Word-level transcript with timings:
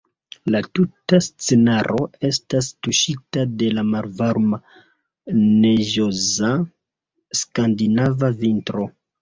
La 0.53 0.59
tuta 0.77 1.17
scenaro 1.25 1.99
estas 2.29 2.69
tuŝita 2.87 3.45
de 3.59 3.69
la 3.79 3.83
malvarma 3.89 4.61
neĝoza 5.43 6.53
skandinava 7.43 8.37
vintro. 8.43 8.93